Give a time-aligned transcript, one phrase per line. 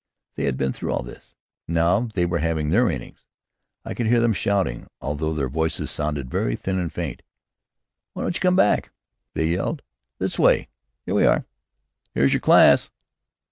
[0.33, 1.35] They had been through all this.
[1.67, 3.23] Now they were having their innings.
[3.85, 7.21] I could hear them shouting, although their voices sounded very thin and faint.
[8.13, 8.89] "Why don't you come back?"
[9.35, 9.83] they yelled.
[10.17, 10.69] "This way!
[11.05, 11.45] Here we are!
[12.15, 12.89] Here's your class!"